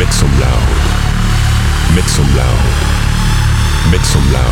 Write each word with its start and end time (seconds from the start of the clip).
Mit 0.00 0.14
zum 0.14 0.30
Loud. 0.40 1.94
Mit 1.94 2.08
zum 2.08 2.24
Loud. 2.34 3.90
Mit 3.90 4.06
zum 4.06 4.32
Loud. 4.32 4.44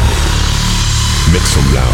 Mit 1.32 1.46
zum 1.46 1.72
Loud. 1.72 1.86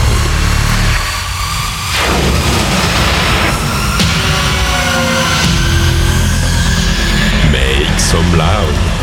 Make 7.52 8.00
some 8.00 8.36
loud. 8.36 8.93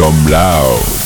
some. 0.00 0.99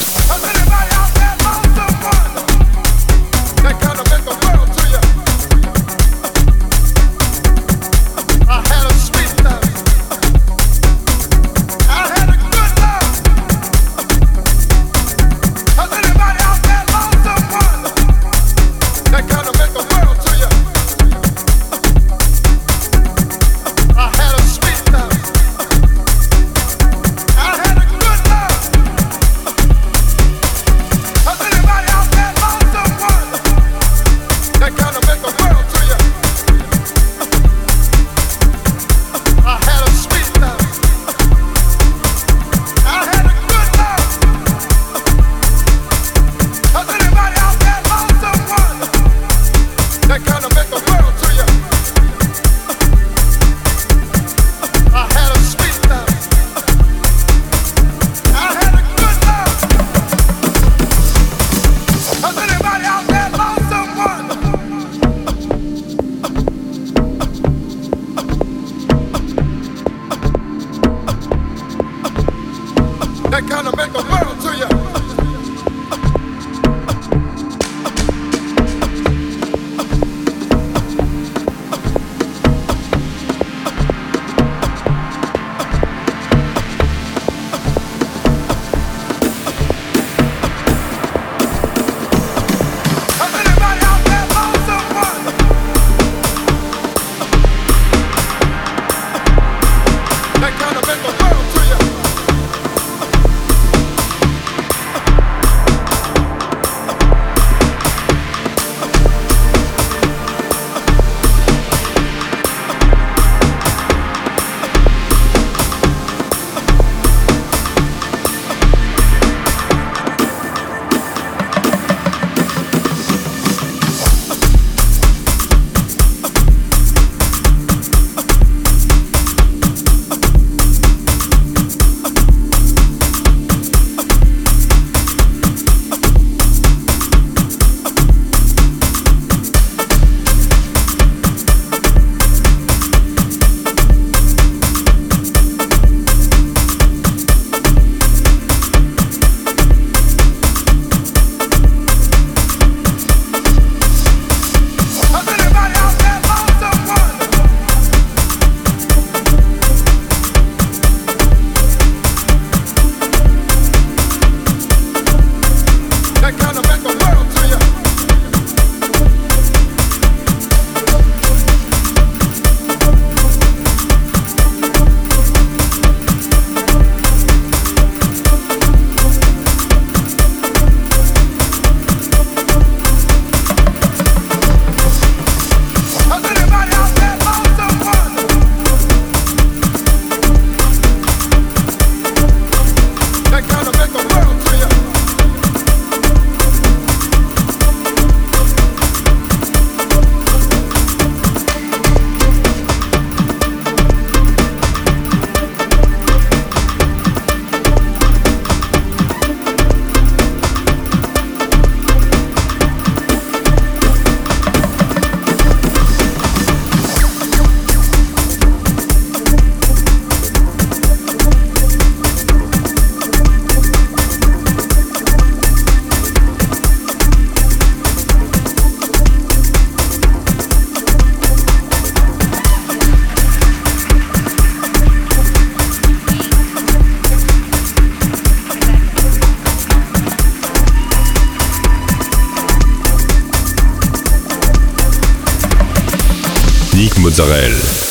Mozzarella. 247.17 247.84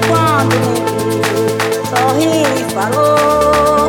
quando 0.00 0.56
sorriu 1.90 2.42
e 2.56 2.64
falou. 2.72 3.81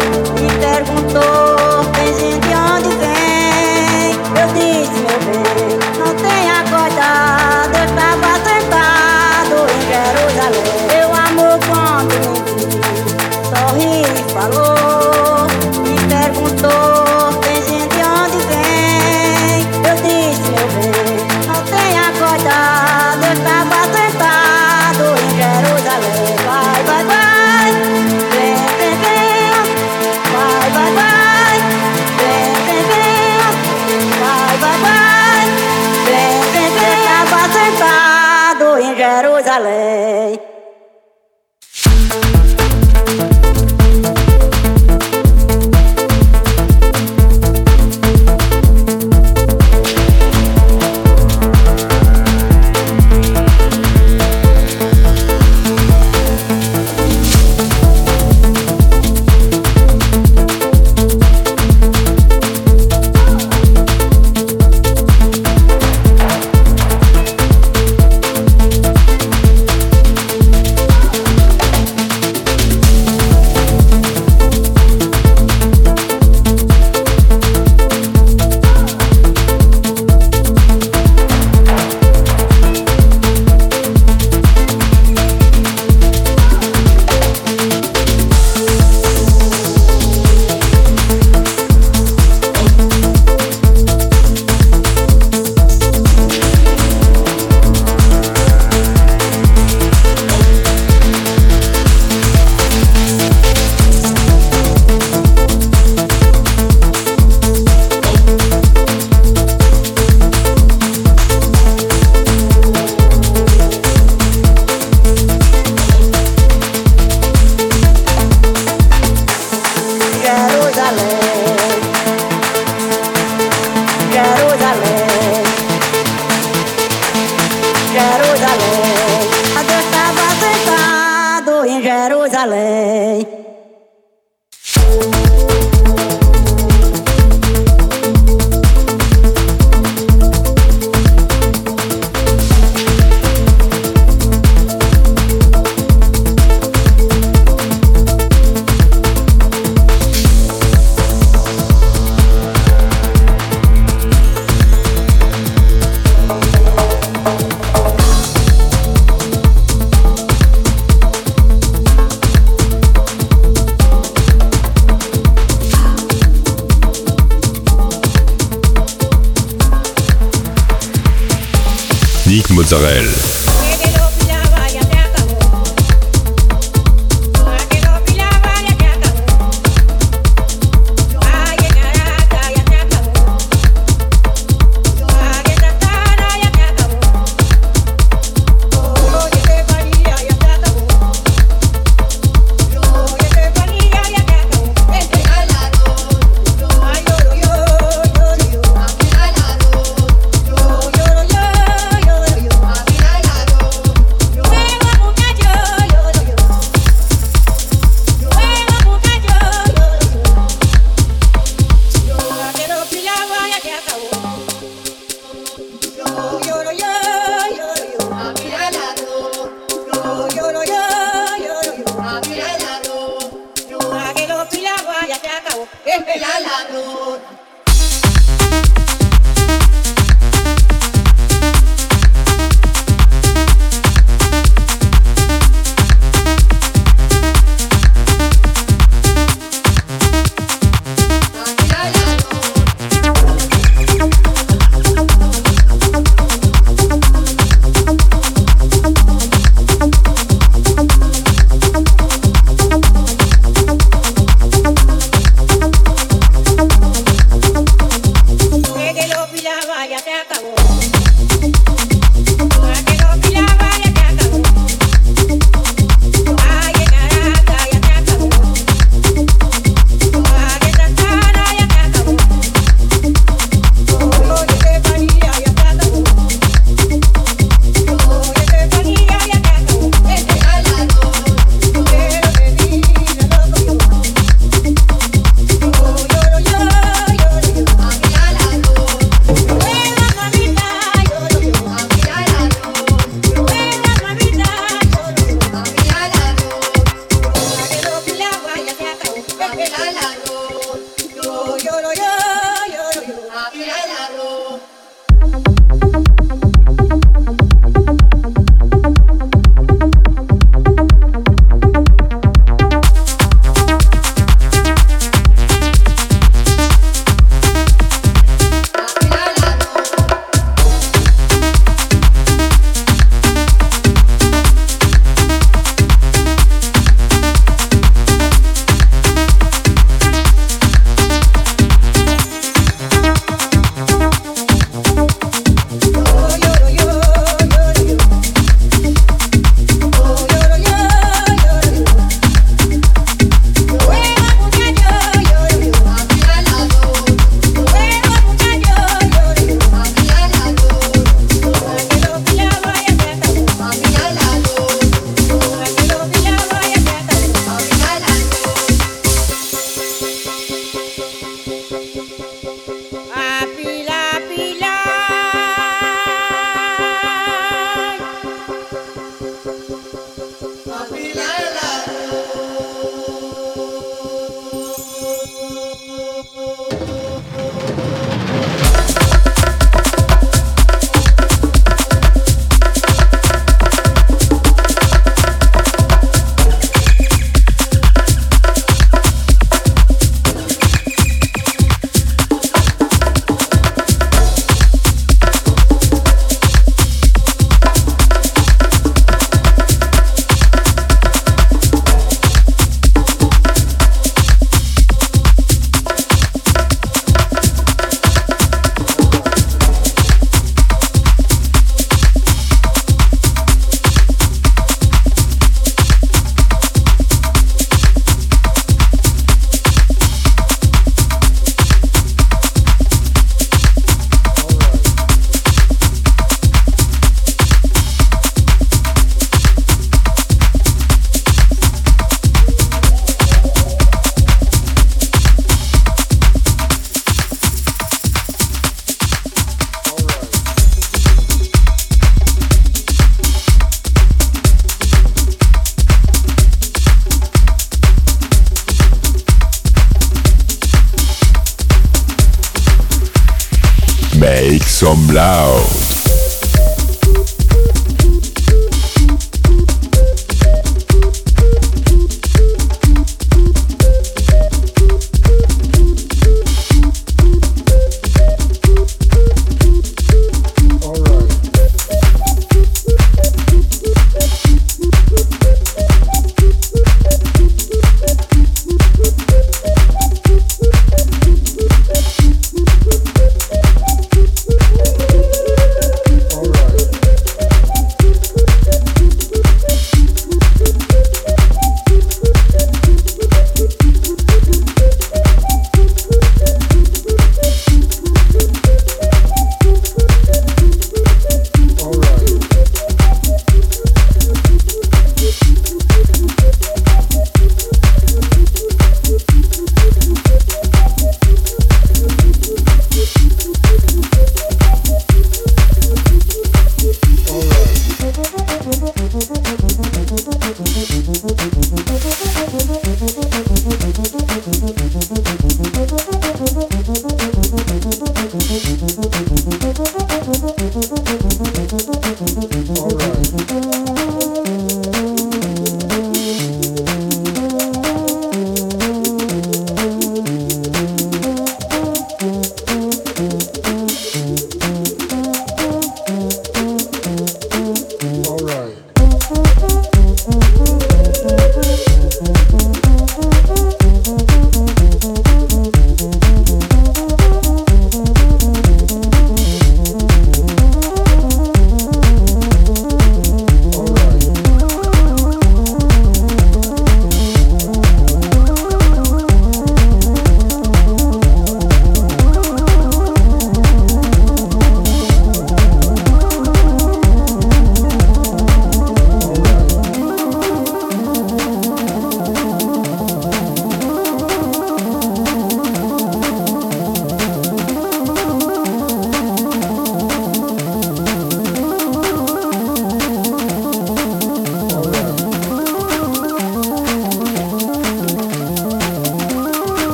Make 454.54 454.68
some 454.70 455.08
loud. 455.08 455.83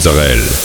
Mozzarella. 0.00 0.59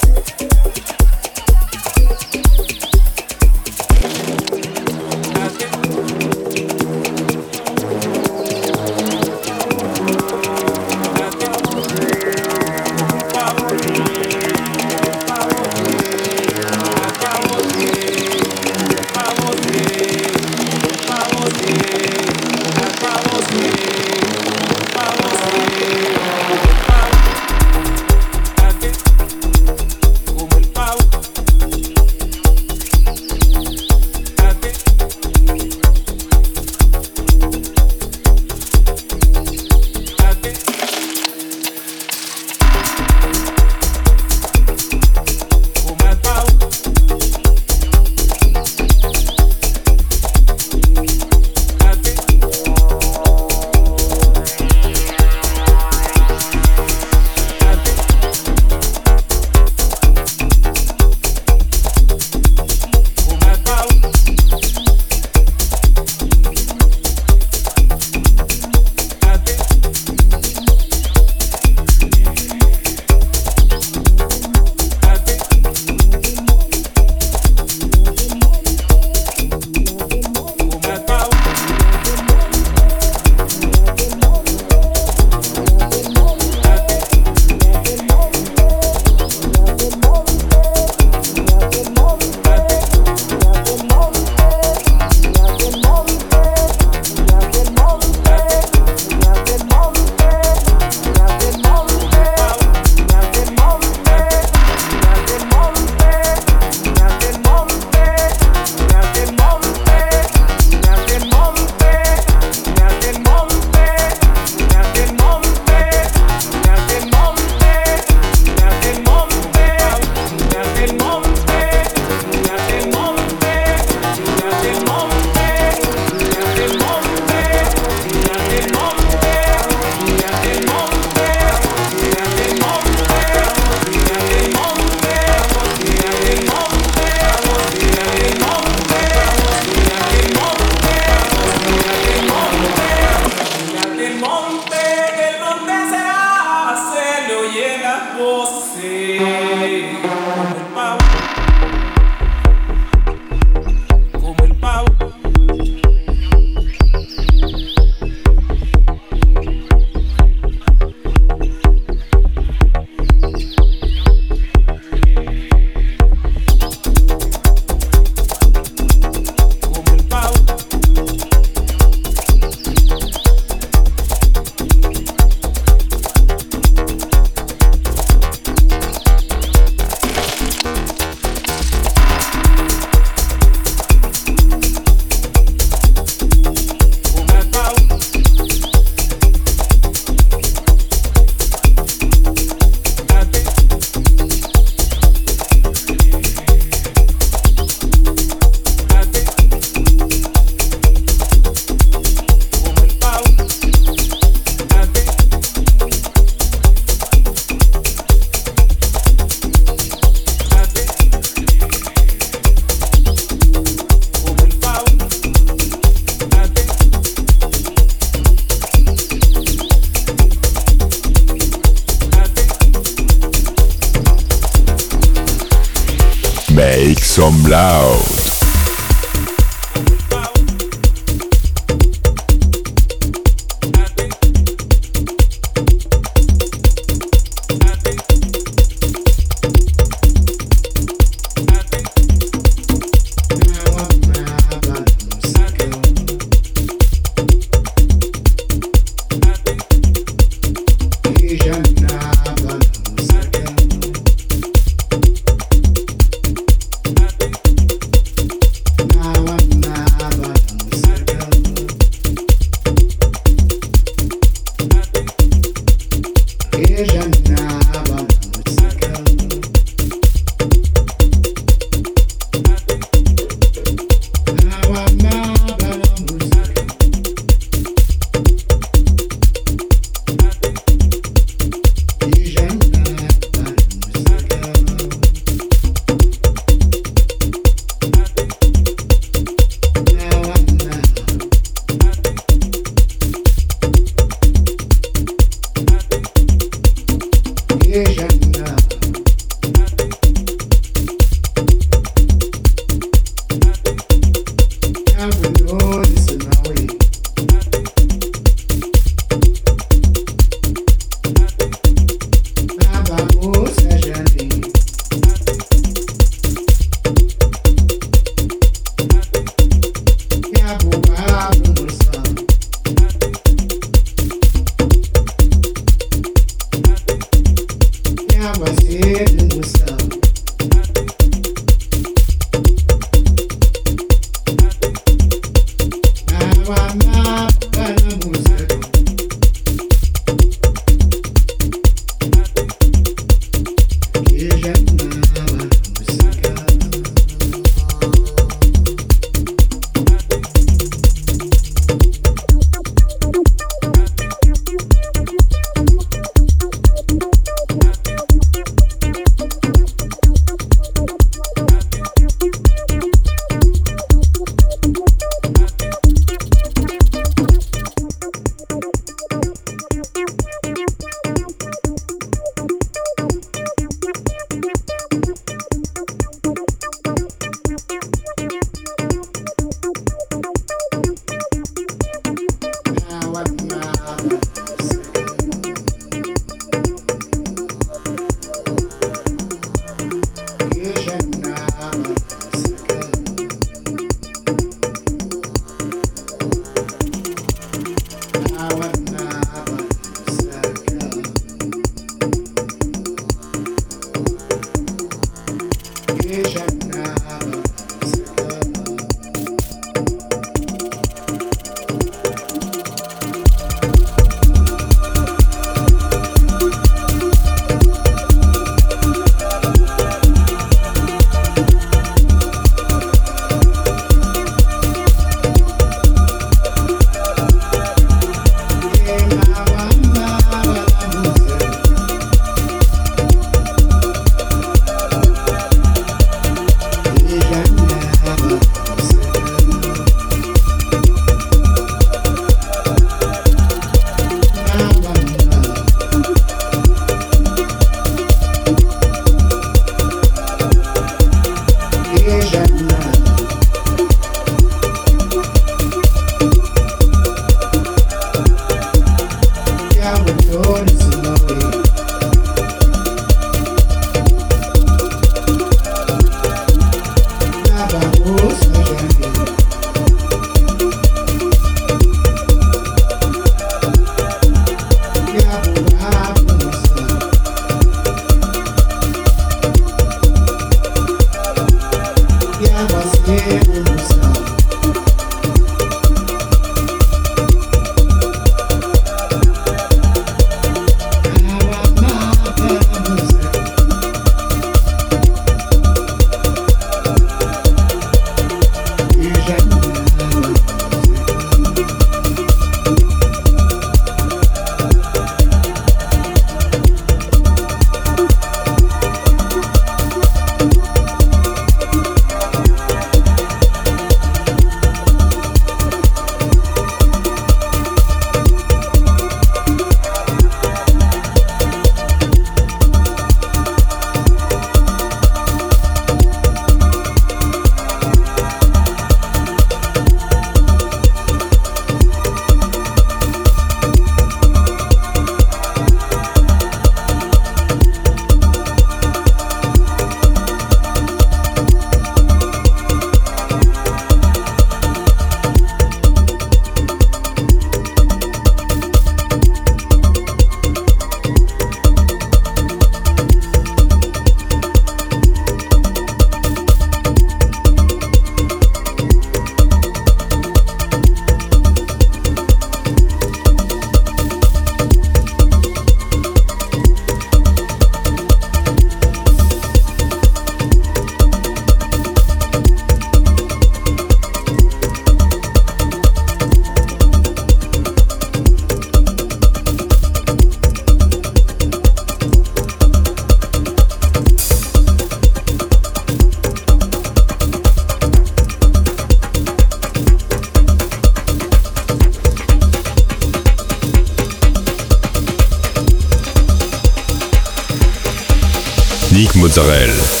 culturelle. 599.33 600.00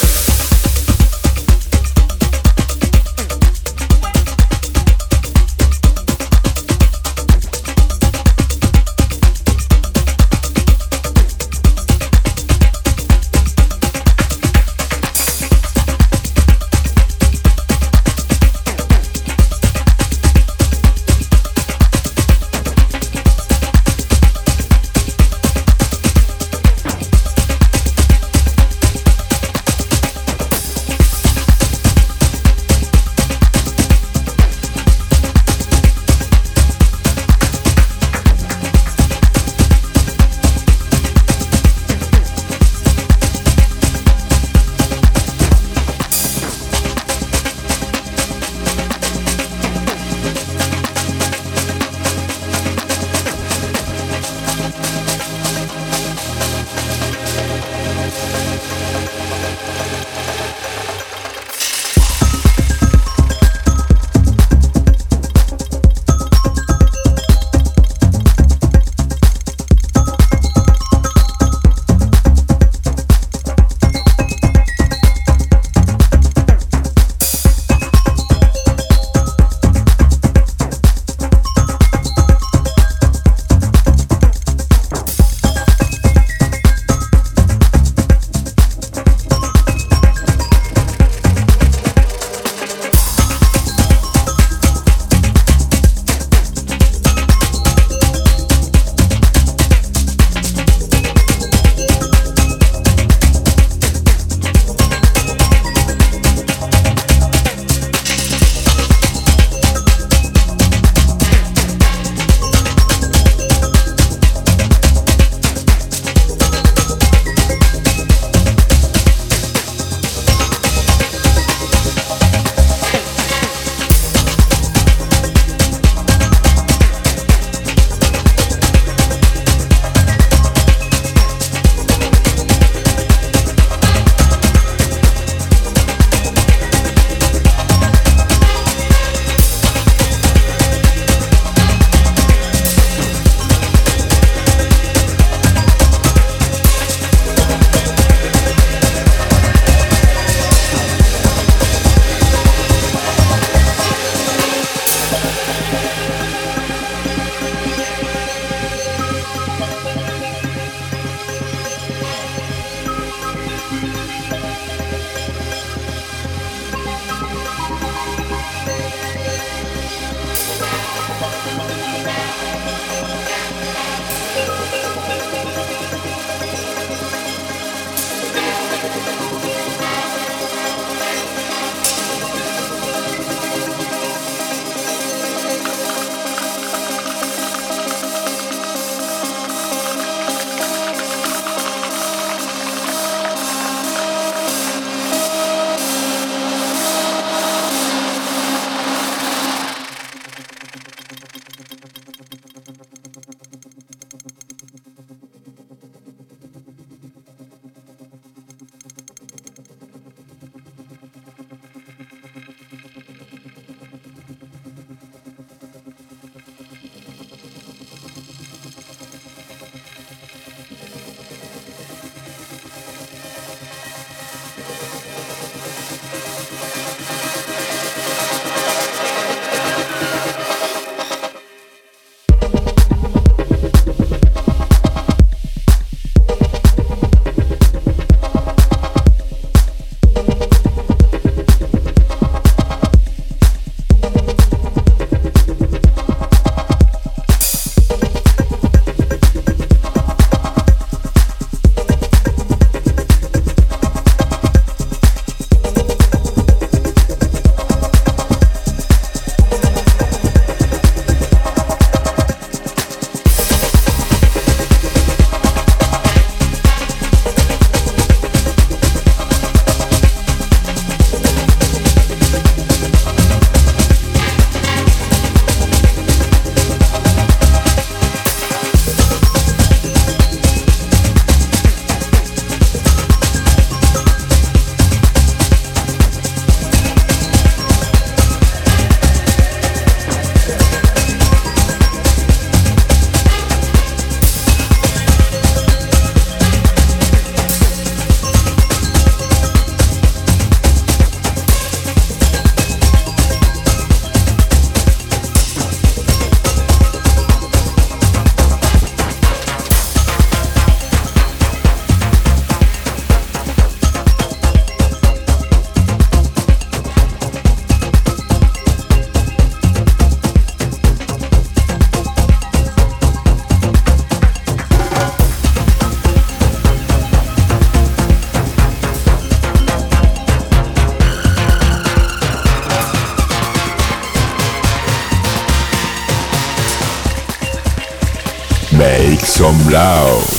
Blau. 339.71 340.30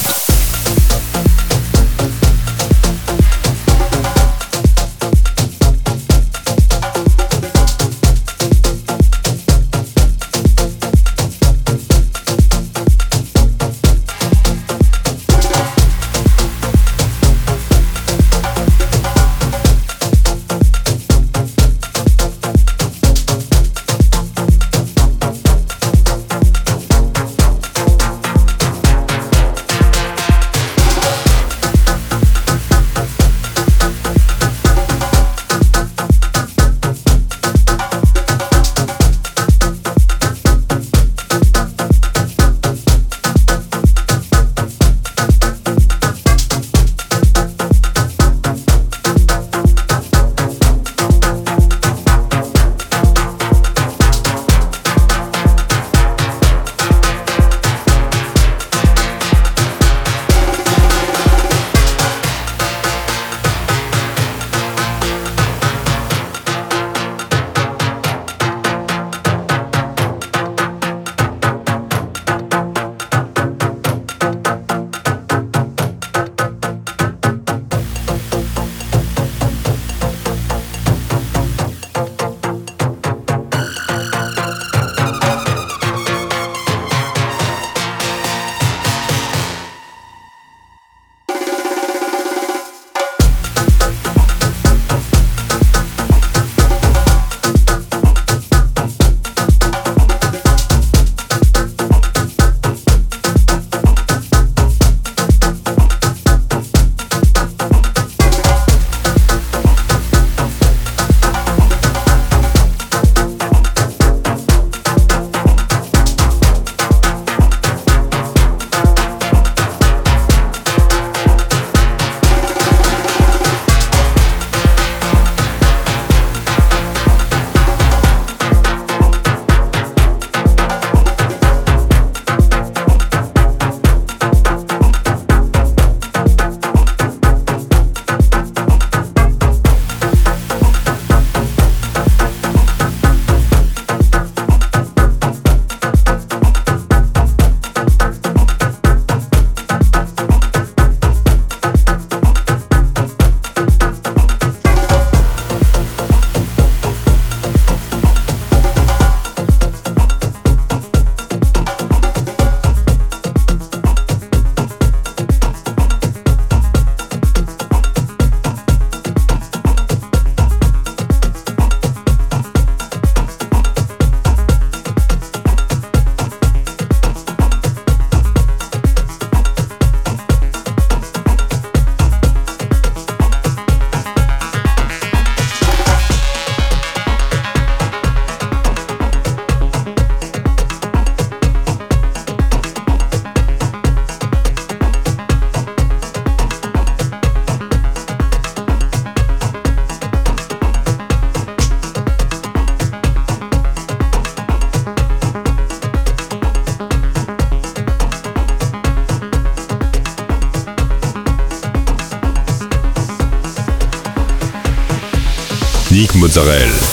Mozzarella. 216.35 216.92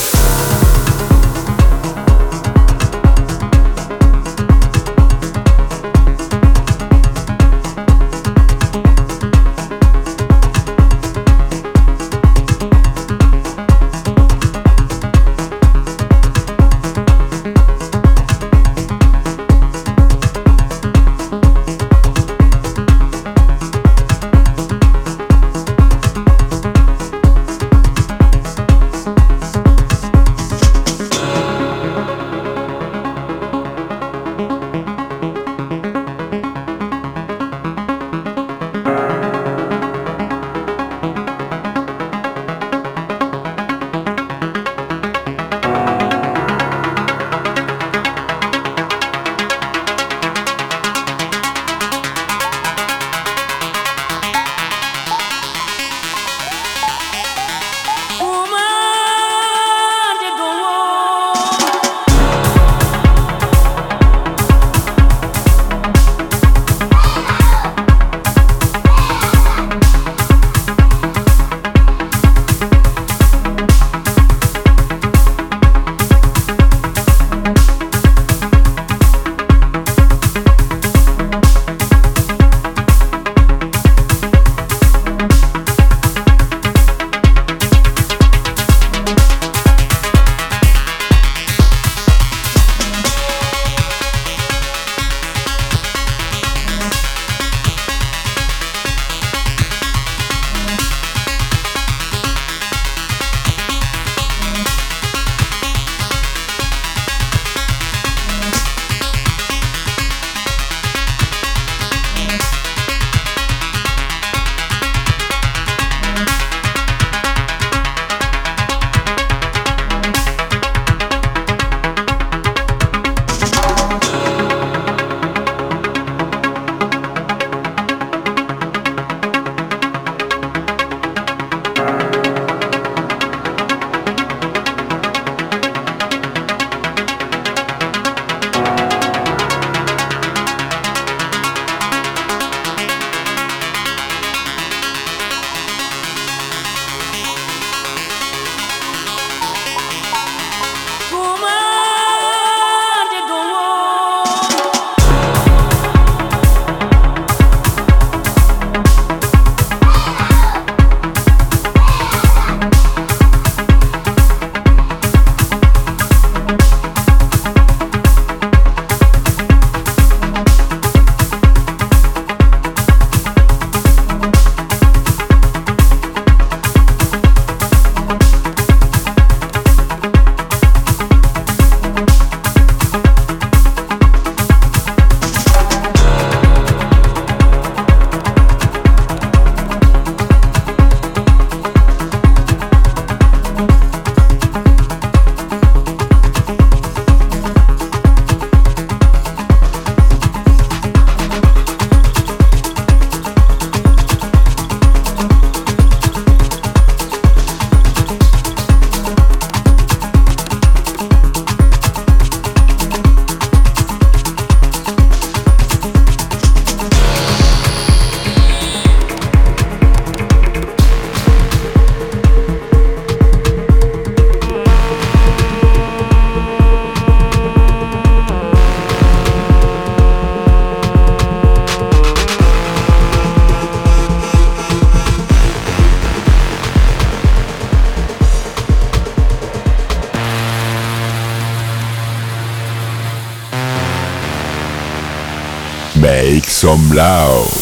Loud. 246.99 247.59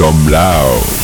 Some 0.00 0.28
loud. 0.28 0.99